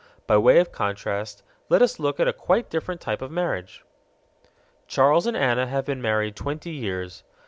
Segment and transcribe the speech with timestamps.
[0.25, 3.85] By way of contrast let us look at a quite different type of marriage.
[4.87, 7.23] Charles and Anna have been married twenty years.